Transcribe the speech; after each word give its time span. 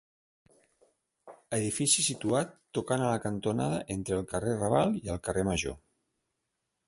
Edifici 1.57 2.05
situat 2.05 2.55
tocant 2.77 3.05
a 3.05 3.11
la 3.13 3.21
cantonada 3.27 3.79
entre 3.97 4.19
el 4.21 4.27
carrer 4.33 4.57
Raval 4.61 4.99
i 5.03 5.15
el 5.17 5.23
carrer 5.29 5.45
Major. 5.51 5.77